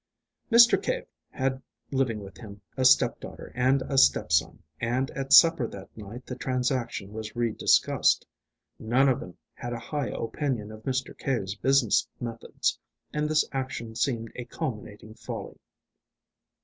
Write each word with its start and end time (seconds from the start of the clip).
Mr. 0.51 0.81
Cave 0.81 1.05
had 1.29 1.61
living 1.91 2.21
with 2.21 2.35
him 2.39 2.59
a 2.75 2.83
step 2.83 3.19
daughter 3.19 3.51
and 3.53 3.83
a 3.83 3.99
step 3.99 4.31
son, 4.31 4.63
and 4.79 5.11
at 5.11 5.31
supper 5.31 5.67
that 5.67 5.95
night 5.95 6.25
the 6.25 6.35
transaction 6.35 7.13
was 7.13 7.35
re 7.35 7.51
discussed. 7.51 8.25
None 8.79 9.07
of 9.07 9.19
them 9.19 9.37
had 9.53 9.73
a 9.73 9.77
high 9.79 10.07
opinion 10.09 10.71
of 10.71 10.81
Mr. 10.85 11.15
Cave's 11.15 11.53
business 11.53 12.07
methods, 12.19 12.79
and 13.13 13.29
this 13.29 13.45
action 13.51 13.93
seemed 13.95 14.31
a 14.35 14.45
culminating 14.45 15.13
folly. 15.13 15.59